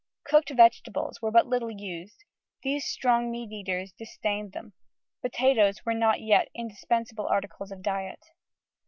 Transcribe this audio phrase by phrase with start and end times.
[0.23, 2.23] Cooked vegetables were but little used:
[2.63, 4.73] these strong meat eaters disdained them;
[5.21, 8.25] potatoes were not yet indispensable articles of diet.